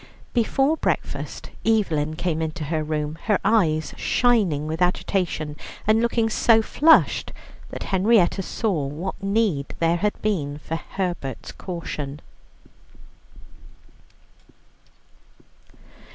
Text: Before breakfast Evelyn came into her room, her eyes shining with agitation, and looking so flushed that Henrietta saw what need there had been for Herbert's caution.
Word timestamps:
Before 0.33 0.77
breakfast 0.77 1.51
Evelyn 1.63 2.15
came 2.15 2.41
into 2.41 2.63
her 2.63 2.83
room, 2.83 3.19
her 3.25 3.37
eyes 3.45 3.93
shining 3.97 4.65
with 4.65 4.81
agitation, 4.81 5.55
and 5.85 6.01
looking 6.01 6.27
so 6.27 6.63
flushed 6.63 7.31
that 7.69 7.83
Henrietta 7.83 8.41
saw 8.41 8.87
what 8.87 9.21
need 9.21 9.75
there 9.77 9.97
had 9.97 10.19
been 10.23 10.57
for 10.57 10.77
Herbert's 10.77 11.51
caution. 11.51 12.19